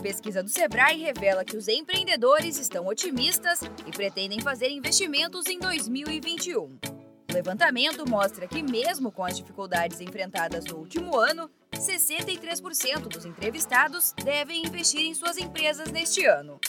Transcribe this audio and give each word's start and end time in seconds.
Pesquisa 0.00 0.42
do 0.42 0.48
Sebrae 0.48 1.02
revela 1.02 1.44
que 1.44 1.56
os 1.56 1.66
empreendedores 1.66 2.56
estão 2.56 2.86
otimistas 2.86 3.62
e 3.86 3.90
pretendem 3.90 4.40
fazer 4.40 4.70
investimentos 4.70 5.46
em 5.46 5.58
2021. 5.58 6.78
O 7.28 7.32
levantamento 7.32 8.08
mostra 8.08 8.46
que, 8.46 8.62
mesmo 8.62 9.10
com 9.10 9.24
as 9.24 9.36
dificuldades 9.36 10.00
enfrentadas 10.00 10.64
no 10.64 10.76
último 10.76 11.18
ano, 11.18 11.50
63% 11.74 13.00
dos 13.08 13.24
entrevistados 13.24 14.14
devem 14.24 14.64
investir 14.64 15.00
em 15.00 15.14
suas 15.14 15.36
empresas 15.36 15.90
neste 15.90 16.24
ano. 16.24 16.60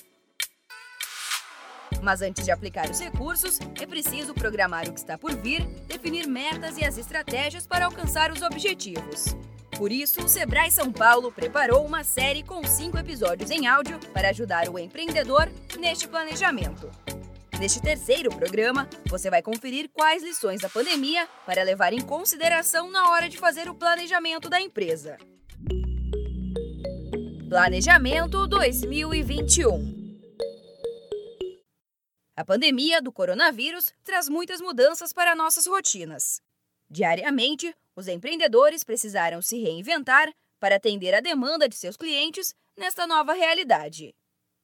Mas 2.01 2.21
antes 2.21 2.45
de 2.45 2.51
aplicar 2.51 2.89
os 2.89 2.99
recursos, 2.99 3.59
é 3.79 3.85
preciso 3.85 4.33
programar 4.33 4.87
o 4.87 4.93
que 4.93 4.99
está 4.99 5.17
por 5.17 5.35
vir, 5.35 5.65
definir 5.87 6.27
metas 6.27 6.77
e 6.77 6.83
as 6.83 6.97
estratégias 6.97 7.67
para 7.67 7.85
alcançar 7.85 8.31
os 8.31 8.41
objetivos. 8.41 9.35
Por 9.79 9.93
isso, 9.93 10.21
o 10.21 10.27
Sebrae 10.27 10.69
São 10.69 10.91
Paulo 10.91 11.31
preparou 11.31 11.85
uma 11.85 12.03
série 12.03 12.43
com 12.43 12.61
cinco 12.65 12.97
episódios 12.97 13.49
em 13.49 13.65
áudio 13.65 13.97
para 14.13 14.27
ajudar 14.27 14.67
o 14.67 14.77
empreendedor 14.77 15.49
neste 15.79 16.05
planejamento. 16.05 16.91
Neste 17.57 17.81
terceiro 17.81 18.29
programa, 18.29 18.89
você 19.07 19.29
vai 19.29 19.41
conferir 19.41 19.89
quais 19.93 20.21
lições 20.21 20.59
da 20.59 20.67
pandemia 20.67 21.25
para 21.45 21.63
levar 21.63 21.93
em 21.93 22.01
consideração 22.01 22.91
na 22.91 23.09
hora 23.09 23.29
de 23.29 23.37
fazer 23.37 23.69
o 23.69 23.73
planejamento 23.73 24.49
da 24.49 24.59
empresa. 24.59 25.17
Planejamento 27.47 28.47
2021 28.47 29.97
a 32.35 32.45
pandemia 32.45 33.01
do 33.01 33.11
coronavírus 33.11 33.93
traz 34.01 34.29
muitas 34.29 34.61
mudanças 34.61 35.11
para 35.11 35.35
nossas 35.35 35.67
rotinas. 35.67 36.41
Diariamente, 36.89 37.75
os 37.95 38.07
empreendedores 38.07 38.83
precisaram 38.83 39.41
se 39.41 39.61
reinventar 39.61 40.33
para 40.59 40.75
atender 40.75 41.13
a 41.13 41.19
demanda 41.19 41.69
de 41.69 41.75
seus 41.75 41.95
clientes 41.95 42.55
nesta 42.75 43.05
nova 43.05 43.33
realidade. 43.33 44.15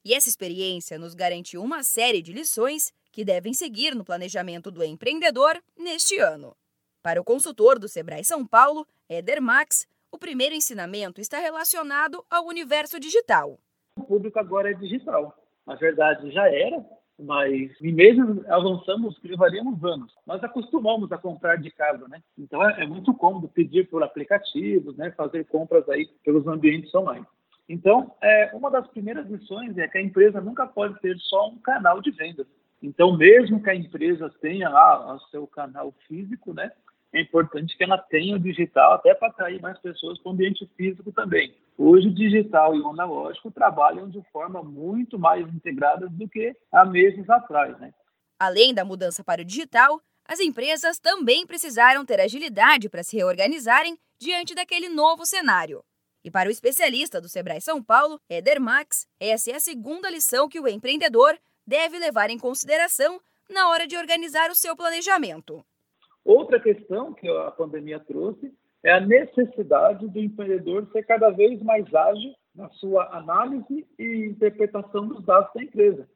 E 0.04 0.12
essa 0.12 0.28
experiência 0.28 0.98
nos 0.98 1.14
garantiu 1.14 1.62
uma 1.62 1.82
série 1.82 2.22
de 2.22 2.32
lições 2.32 2.92
que 3.12 3.24
devem 3.24 3.54
seguir 3.54 3.94
no 3.94 4.04
planejamento 4.04 4.70
do 4.70 4.82
empreendedor 4.82 5.62
neste 5.76 6.18
ano. 6.18 6.56
Para 7.02 7.20
o 7.20 7.24
consultor 7.24 7.78
do 7.78 7.88
Sebrae 7.88 8.24
São 8.24 8.44
Paulo, 8.46 8.86
Eder 9.08 9.40
Max, 9.40 9.86
o 10.10 10.18
primeiro 10.18 10.54
ensinamento 10.54 11.20
está 11.20 11.38
relacionado 11.38 12.24
ao 12.28 12.46
universo 12.46 12.98
digital. 12.98 13.58
O 13.96 14.02
público 14.02 14.38
agora 14.38 14.70
é 14.70 14.74
digital. 14.74 15.36
Na 15.66 15.76
verdade, 15.76 16.30
já 16.32 16.48
era, 16.48 16.84
mas 17.18 17.70
e 17.80 17.92
mesmo 17.92 18.44
avançamos, 18.48 19.18
levaríamos 19.22 19.82
anos. 19.84 20.12
Nós 20.26 20.42
acostumamos 20.44 21.10
a 21.12 21.18
comprar 21.18 21.56
de 21.56 21.70
casa, 21.70 22.06
né? 22.08 22.22
Então 22.38 22.68
é, 22.68 22.82
é, 22.82 22.86
muito 22.86 23.14
cômodo 23.14 23.48
pedir 23.48 23.88
por 23.88 24.02
aplicativos, 24.02 24.96
né? 24.96 25.10
Fazer 25.12 25.44
compras 25.46 25.88
aí 25.88 26.08
pelos 26.24 26.46
ambientes 26.46 26.94
online. 26.94 27.26
Então, 27.68 28.14
é, 28.22 28.50
uma 28.54 28.70
das 28.70 28.86
primeiras 28.88 29.28
lições 29.28 29.76
é 29.76 29.88
que 29.88 29.98
a 29.98 30.02
empresa 30.02 30.40
nunca 30.40 30.66
pode 30.66 31.00
ter 31.00 31.16
só 31.18 31.48
um 31.48 31.58
canal 31.58 32.00
de 32.00 32.12
vendas. 32.12 32.46
Então, 32.80 33.16
mesmo 33.16 33.60
que 33.62 33.70
a 33.70 33.74
empresa 33.74 34.32
tenha 34.40 34.68
lá 34.68 35.14
o 35.14 35.20
seu 35.30 35.46
canal 35.46 35.92
físico, 36.06 36.52
né? 36.52 36.70
É 37.16 37.22
importante 37.22 37.76
que 37.76 37.82
ela 37.82 37.98
tenha 37.98 38.36
o 38.36 38.38
digital 38.38 38.94
até 38.94 39.14
para 39.14 39.28
atrair 39.28 39.60
mais 39.60 39.78
pessoas 39.78 40.18
para 40.18 40.30
o 40.30 40.32
ambiente 40.32 40.68
físico 40.76 41.10
também. 41.12 41.54
Hoje, 41.78 42.08
o 42.08 42.14
digital 42.14 42.74
e 42.74 42.80
o 42.80 42.88
analógico 42.88 43.50
trabalham 43.50 44.08
de 44.08 44.22
forma 44.30 44.62
muito 44.62 45.18
mais 45.18 45.46
integrada 45.48 46.08
do 46.08 46.28
que 46.28 46.54
há 46.70 46.84
meses 46.84 47.28
atrás. 47.30 47.78
Né? 47.78 47.92
Além 48.38 48.74
da 48.74 48.84
mudança 48.84 49.24
para 49.24 49.40
o 49.40 49.44
digital, 49.44 50.00
as 50.26 50.40
empresas 50.40 50.98
também 50.98 51.46
precisaram 51.46 52.04
ter 52.04 52.20
agilidade 52.20 52.88
para 52.88 53.02
se 53.02 53.16
reorganizarem 53.16 53.98
diante 54.18 54.54
daquele 54.54 54.88
novo 54.88 55.24
cenário. 55.24 55.82
E 56.22 56.30
para 56.30 56.48
o 56.48 56.52
especialista 56.52 57.20
do 57.20 57.28
Sebrae 57.28 57.60
São 57.60 57.82
Paulo, 57.82 58.20
Eder 58.28 58.60
Max, 58.60 59.06
essa 59.20 59.52
é 59.52 59.54
a 59.54 59.60
segunda 59.60 60.10
lição 60.10 60.48
que 60.48 60.60
o 60.60 60.68
empreendedor 60.68 61.38
deve 61.66 61.98
levar 61.98 62.28
em 62.30 62.38
consideração 62.38 63.20
na 63.48 63.68
hora 63.68 63.86
de 63.86 63.96
organizar 63.96 64.50
o 64.50 64.54
seu 64.54 64.76
planejamento. 64.76 65.64
Outra 66.26 66.58
questão 66.58 67.14
que 67.14 67.28
a 67.28 67.52
pandemia 67.52 68.00
trouxe 68.00 68.52
é 68.82 68.90
a 68.90 69.00
necessidade 69.00 70.08
do 70.08 70.18
empreendedor 70.18 70.88
ser 70.90 71.04
cada 71.04 71.30
vez 71.30 71.62
mais 71.62 71.86
ágil 71.94 72.34
na 72.52 72.68
sua 72.70 73.16
análise 73.16 73.86
e 73.96 74.26
interpretação 74.26 75.06
dos 75.06 75.24
dados 75.24 75.52
da 75.54 75.62
empresa. 75.62 76.08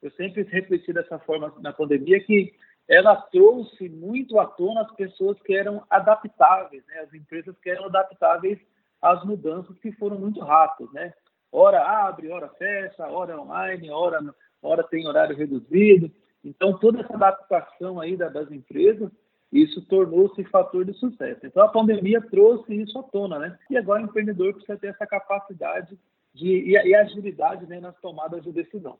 Eu 0.00 0.12
sempre 0.12 0.44
refleti 0.44 0.92
dessa 0.92 1.18
forma 1.18 1.52
na 1.58 1.72
pandemia 1.72 2.22
que 2.22 2.54
ela 2.86 3.16
trouxe 3.16 3.88
muito 3.88 4.38
à 4.38 4.46
tona 4.46 4.82
as 4.82 4.92
pessoas 4.92 5.36
que 5.42 5.52
eram 5.52 5.82
adaptáveis, 5.90 6.84
né? 6.86 7.00
as 7.00 7.12
empresas 7.12 7.58
que 7.58 7.68
eram 7.68 7.86
adaptáveis 7.86 8.60
às 9.02 9.24
mudanças 9.24 9.76
que 9.80 9.90
foram 9.90 10.16
muito 10.16 10.38
rápidas, 10.38 10.92
né? 10.92 11.12
Hora 11.50 11.82
abre, 11.82 12.30
hora 12.30 12.48
fecha, 12.50 13.04
hora 13.08 13.40
online, 13.40 13.90
hora, 13.90 14.20
hora 14.62 14.84
tem 14.84 15.08
horário 15.08 15.36
reduzido. 15.36 16.08
Então, 16.44 16.78
toda 16.78 17.00
essa 17.00 17.14
adaptação 17.14 18.00
aí 18.00 18.16
das 18.16 18.50
empresas 18.52 19.10
isso 19.52 19.80
tornou-se 19.82 20.42
fator 20.44 20.84
de 20.84 20.92
sucesso. 20.94 21.46
Então 21.46 21.62
a 21.62 21.68
pandemia 21.68 22.20
trouxe 22.20 22.74
isso 22.74 22.98
à 22.98 23.02
tona, 23.02 23.38
né? 23.38 23.58
E 23.70 23.76
agora 23.76 24.02
o 24.02 24.06
empreendedor 24.06 24.52
precisa 24.52 24.76
ter 24.76 24.88
essa 24.88 25.06
capacidade 25.06 25.98
de, 26.34 26.46
e, 26.46 26.72
e 26.72 26.94
agilidade 26.94 27.66
né, 27.66 27.80
nas 27.80 27.96
tomadas 28.00 28.42
de 28.42 28.52
decisão. 28.52 28.98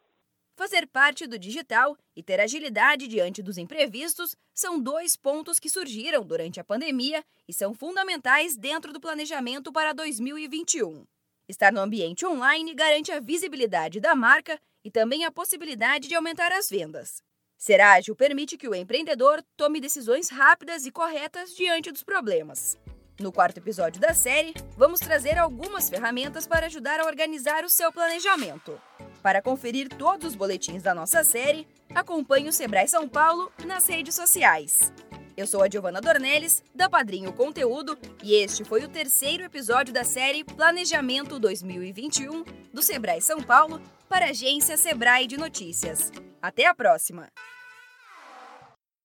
Fazer 0.56 0.86
parte 0.86 1.26
do 1.26 1.38
digital 1.38 1.98
e 2.16 2.22
ter 2.22 2.40
agilidade 2.40 3.06
diante 3.06 3.42
dos 3.42 3.58
imprevistos 3.58 4.34
são 4.54 4.80
dois 4.80 5.14
pontos 5.14 5.58
que 5.58 5.68
surgiram 5.68 6.24
durante 6.24 6.58
a 6.58 6.64
pandemia 6.64 7.22
e 7.46 7.52
são 7.52 7.74
fundamentais 7.74 8.56
dentro 8.56 8.90
do 8.90 9.00
planejamento 9.00 9.70
para 9.70 9.92
2021. 9.92 11.04
Estar 11.46 11.70
no 11.70 11.80
ambiente 11.80 12.24
online 12.24 12.74
garante 12.74 13.12
a 13.12 13.20
visibilidade 13.20 14.00
da 14.00 14.14
marca 14.14 14.58
e 14.82 14.90
também 14.90 15.26
a 15.26 15.30
possibilidade 15.30 16.08
de 16.08 16.14
aumentar 16.14 16.50
as 16.52 16.70
vendas. 16.70 17.22
Ser 17.58 17.80
ágil 17.80 18.14
permite 18.14 18.56
que 18.56 18.68
o 18.68 18.74
empreendedor 18.74 19.42
tome 19.56 19.80
decisões 19.80 20.28
rápidas 20.28 20.84
e 20.84 20.90
corretas 20.90 21.54
diante 21.54 21.90
dos 21.90 22.02
problemas. 22.02 22.76
No 23.18 23.32
quarto 23.32 23.56
episódio 23.58 23.98
da 23.98 24.12
série, 24.12 24.52
vamos 24.76 25.00
trazer 25.00 25.38
algumas 25.38 25.88
ferramentas 25.88 26.46
para 26.46 26.66
ajudar 26.66 27.00
a 27.00 27.06
organizar 27.06 27.64
o 27.64 27.68
seu 27.68 27.90
planejamento. 27.90 28.78
Para 29.22 29.40
conferir 29.40 29.88
todos 29.88 30.28
os 30.28 30.34
boletins 30.34 30.82
da 30.82 30.94
nossa 30.94 31.24
série, 31.24 31.66
acompanhe 31.94 32.48
o 32.48 32.52
Sebrae 32.52 32.86
São 32.86 33.08
Paulo 33.08 33.50
nas 33.64 33.88
redes 33.88 34.14
sociais. 34.14 34.92
Eu 35.36 35.46
sou 35.46 35.62
a 35.62 35.68
Giovana 35.68 36.00
Dornelles, 36.00 36.64
da 36.74 36.88
Padrinho 36.88 37.30
Conteúdo, 37.30 37.98
e 38.22 38.34
este 38.34 38.64
foi 38.64 38.82
o 38.84 38.88
terceiro 38.88 39.44
episódio 39.44 39.92
da 39.92 40.02
série 40.02 40.42
Planejamento 40.42 41.38
2021 41.38 42.42
do 42.72 42.80
Sebrae 42.80 43.20
São 43.20 43.42
Paulo 43.42 43.78
para 44.08 44.24
a 44.24 44.30
agência 44.30 44.78
Sebrae 44.78 45.26
de 45.26 45.36
Notícias. 45.36 46.10
Até 46.40 46.64
a 46.64 46.74
próxima! 46.74 47.28